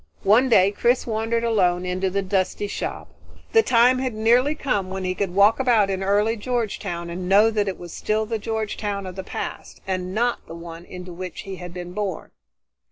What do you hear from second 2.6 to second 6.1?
shop. The time had nearly come when he could walk about in